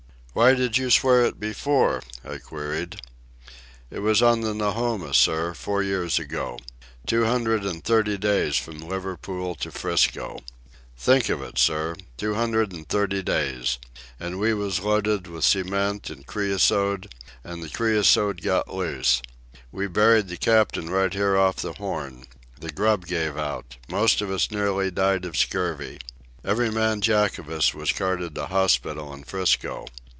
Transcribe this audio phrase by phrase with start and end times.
[0.33, 3.01] "Why did you swear it before?" I queried.
[3.89, 6.57] "It was on the Nahoma, sir, four years ago.
[7.05, 10.39] Two hundred and thirty days from Liverpool to 'Frisco.
[10.97, 11.95] Think of it, sir.
[12.15, 13.77] Two hundred and thirty days!
[14.21, 17.07] And we was loaded with cement and creosote,
[17.43, 19.21] and the creosote got loose.
[19.69, 22.23] We buried the captain right here off the Horn.
[22.57, 23.75] The grub gave out.
[23.89, 25.99] Most of us nearly died of scurvy.
[26.41, 29.87] Every man Jack of us was carted to hospital in 'Frisco.